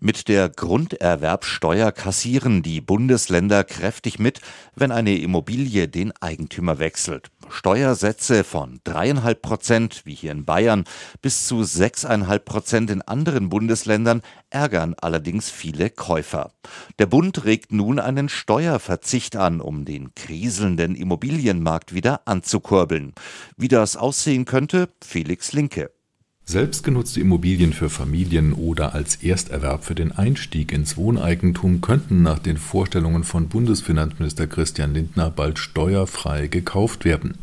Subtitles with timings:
[0.00, 4.40] Mit der Grunderwerbsteuer kassieren die Bundesländer kräftig mit,
[4.76, 7.30] wenn eine Immobilie den Eigentümer wechselt.
[7.48, 10.84] Steuersätze von dreieinhalb Prozent, wie hier in Bayern,
[11.20, 16.52] bis zu sechseinhalb Prozent in anderen Bundesländern ärgern allerdings viele Käufer.
[17.00, 23.14] Der Bund regt nun einen Steuerverzicht an, um den kriselnden Immobilienmarkt wieder anzukurbeln.
[23.56, 25.90] Wie das aussehen könnte, Felix Linke.
[26.48, 32.56] Selbstgenutzte Immobilien für Familien oder als Ersterwerb für den Einstieg ins Wohneigentum könnten nach den
[32.56, 37.34] Vorstellungen von Bundesfinanzminister Christian Lindner bald steuerfrei gekauft werden.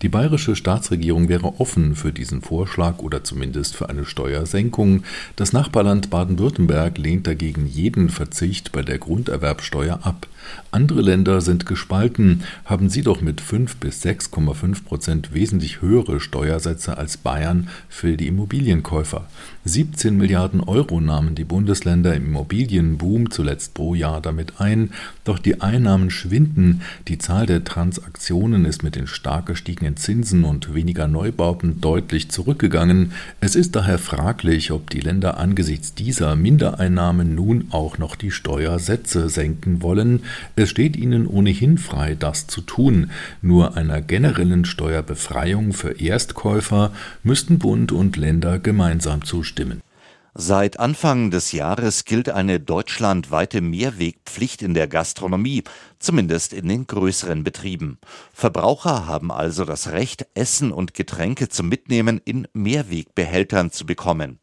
[0.00, 5.02] Die bayerische Staatsregierung wäre offen für diesen Vorschlag oder zumindest für eine Steuersenkung.
[5.36, 10.26] Das Nachbarland Baden-Württemberg lehnt dagegen jeden Verzicht bei der Grunderwerbsteuer ab.
[10.70, 16.98] Andere Länder sind gespalten, haben sie doch mit 5 bis 6,5 Prozent wesentlich höhere Steuersätze
[16.98, 19.26] als Bayern für die Immobilienkäufer.
[19.66, 24.90] 17 Milliarden Euro nahmen die Bundesländer im Immobilienboom zuletzt pro Jahr damit ein,
[25.24, 30.74] doch die Einnahmen schwinden, die Zahl der Transaktionen ist mit den stark gestiegenen Zinsen und
[30.74, 33.12] weniger Neubauten deutlich zurückgegangen.
[33.40, 39.30] Es ist daher fraglich, ob die Länder angesichts dieser Mindereinnahmen nun auch noch die Steuersätze
[39.30, 40.20] senken wollen.
[40.56, 43.10] Es steht ihnen ohnehin frei, das zu tun.
[43.40, 49.80] Nur einer generellen Steuerbefreiung für Erstkäufer müssten Bund und Länder gemeinsam zustimmen.
[50.34, 55.62] Seit Anfang des Jahres gilt eine deutschlandweite Mehrwegpflicht in der Gastronomie,
[55.98, 57.98] zumindest in den größeren Betrieben.
[58.34, 64.40] Verbraucher haben also das Recht, Essen und Getränke zum Mitnehmen in Mehrwegbehältern zu bekommen.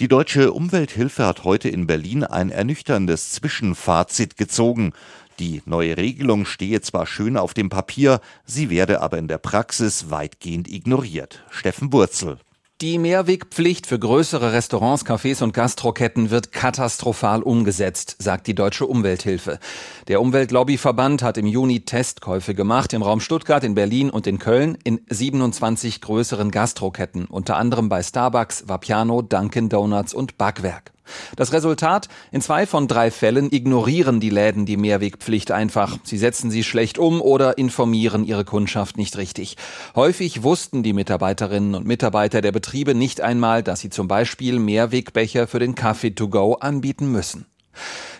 [0.00, 4.94] Die Deutsche Umwelthilfe hat heute in Berlin ein ernüchterndes Zwischenfazit gezogen.
[5.38, 10.08] Die neue Regelung stehe zwar schön auf dem Papier, sie werde aber in der Praxis
[10.08, 11.44] weitgehend ignoriert.
[11.50, 12.38] Steffen Burzel.
[12.80, 19.60] Die Mehrwegpflicht für größere Restaurants, Cafés und Gastroketten wird katastrophal umgesetzt, sagt die Deutsche Umwelthilfe.
[20.08, 24.76] Der Umweltlobbyverband hat im Juni Testkäufe gemacht im Raum Stuttgart, in Berlin und in Köln
[24.82, 30.93] in 27 größeren Gastroketten, unter anderem bei Starbucks, Vapiano, Dunkin Donuts und Backwerk.
[31.36, 32.08] Das Resultat?
[32.32, 35.98] In zwei von drei Fällen ignorieren die Läden die Mehrwegpflicht einfach.
[36.04, 39.56] Sie setzen sie schlecht um oder informieren ihre Kundschaft nicht richtig.
[39.94, 45.46] Häufig wussten die Mitarbeiterinnen und Mitarbeiter der Betriebe nicht einmal, dass sie zum Beispiel Mehrwegbecher
[45.46, 47.46] für den Kaffee to go anbieten müssen.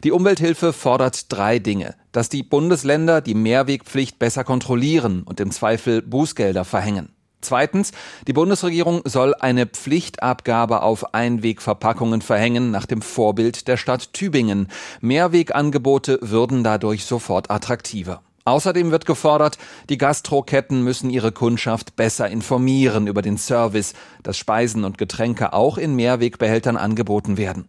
[0.02, 1.94] Die Umwelthilfe fordert drei Dinge.
[2.12, 7.13] Dass die Bundesländer die Mehrwegpflicht besser kontrollieren und im Zweifel Bußgelder verhängen.
[7.44, 7.92] Zweitens,
[8.26, 14.68] die Bundesregierung soll eine Pflichtabgabe auf Einwegverpackungen verhängen nach dem Vorbild der Stadt Tübingen.
[15.00, 18.22] Mehrwegangebote würden dadurch sofort attraktiver.
[18.46, 19.56] Außerdem wird gefordert,
[19.88, 25.78] die Gastroketten müssen ihre Kundschaft besser informieren über den Service, dass Speisen und Getränke auch
[25.78, 27.68] in Mehrwegbehältern angeboten werden.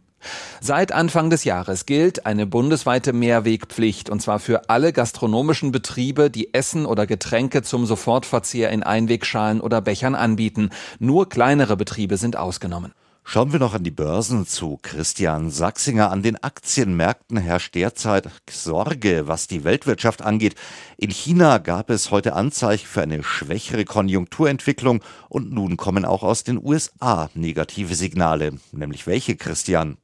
[0.61, 6.53] Seit Anfang des Jahres gilt eine bundesweite Mehrwegpflicht, und zwar für alle gastronomischen Betriebe, die
[6.53, 10.69] Essen oder Getränke zum Sofortverzehr in Einwegschalen oder Bechern anbieten.
[10.99, 12.93] Nur kleinere Betriebe sind ausgenommen.
[13.27, 14.77] Schauen wir noch an die Börsen zu.
[14.83, 16.11] Christian Sachsinger.
[16.11, 20.53] An den Aktienmärkten herrscht derzeit Sorge, was die Weltwirtschaft angeht.
[20.97, 26.43] In China gab es heute Anzeichen für eine schwächere Konjunkturentwicklung und nun kommen auch aus
[26.43, 28.59] den USA negative Signale.
[28.71, 29.97] Nämlich welche, Christian?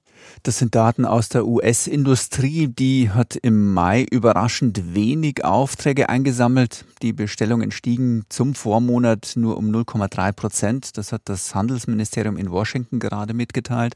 [0.44, 2.68] Das sind Daten aus der US-Industrie.
[2.68, 6.86] Die hat im Mai überraschend wenig Aufträge eingesammelt.
[7.02, 10.98] Die Bestellungen stiegen zum Vormonat nur um 0,3 Prozent.
[10.98, 13.96] Das hat das Handelsministerium in Washington gerade mitgeteilt.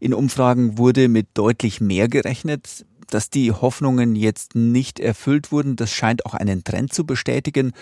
[0.00, 5.92] In Umfragen wurde mit deutlich mehr gerechnet dass die Hoffnungen jetzt nicht erfüllt wurden, das
[5.92, 7.72] scheint auch einen Trend zu bestätigen.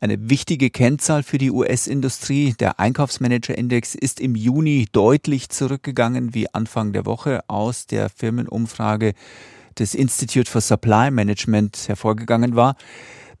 [0.00, 6.92] Eine wichtige Kennzahl für die US-Industrie, der Einkaufsmanager-Index, ist im Juni deutlich zurückgegangen wie Anfang
[6.92, 9.14] der Woche aus der Firmenumfrage
[9.78, 12.74] des Institute for Supply Management hervorgegangen war.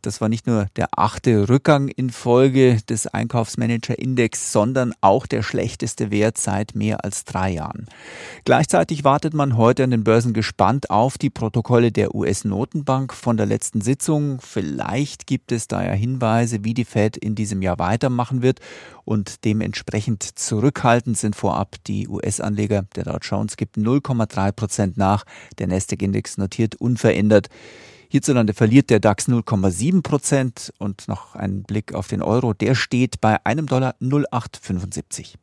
[0.02, 6.10] Das war nicht nur der achte Rückgang in Folge des Einkaufsmanager-Index, sondern auch der schlechteste
[6.10, 7.86] Wert seit mehr als drei Jahren.
[8.44, 13.46] Gleichzeitig wartet man heute an den Börsen gespannt auf die Protokolle der US-Notenbank von der
[13.46, 14.40] letzten Sitzung.
[14.40, 18.60] Vielleicht gibt es da ja Hinweise, wie die Fed in diesem Jahr weitermachen wird
[19.04, 22.84] und dementsprechend zurückhaltend sind vorab die US-Anleger.
[22.96, 25.24] Der Dow Jones gibt 0,3 Prozent nach,
[25.58, 27.48] der Nasdaq-Index notiert unverändert.
[28.12, 32.54] Hierzulande verliert der DAX 0,7 Prozent und noch ein Blick auf den Euro.
[32.54, 35.38] Der steht bei einem Dollar 0,875.